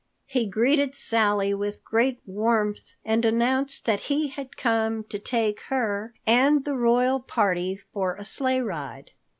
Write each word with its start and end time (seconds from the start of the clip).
He 0.25 0.47
greeted 0.47 0.95
Sally 0.95 1.53
with 1.53 1.83
great 1.85 2.21
warmth 2.25 2.79
and 3.05 3.23
announced 3.23 3.85
that 3.85 3.99
he 4.09 4.29
had 4.29 4.57
come 4.57 5.03
to 5.09 5.19
take 5.19 5.59
her 5.69 6.15
and 6.25 6.65
the 6.65 6.75
royal 6.75 7.19
party 7.19 7.79
for 7.93 8.15
a 8.15 8.25
sleigh 8.25 8.61
ride. 8.61 9.11